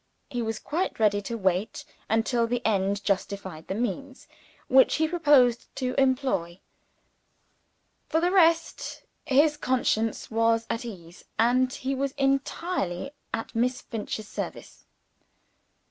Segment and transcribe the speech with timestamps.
[0.31, 4.27] He was quite ready to wait, until the end justified the means
[4.67, 6.59] which he proposed to employ.
[8.09, 14.27] For the rest, his conscience was at ease; and he was entirely at Miss Finch's
[14.27, 14.85] service.
[14.85, 14.87] Mr.